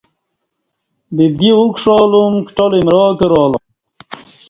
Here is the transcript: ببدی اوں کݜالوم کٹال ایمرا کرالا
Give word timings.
ببدی 1.15 1.49
اوں 1.55 1.69
کݜالوم 1.75 2.33
کٹال 2.47 2.71
ایمرا 2.75 3.05
کرالا 3.19 3.59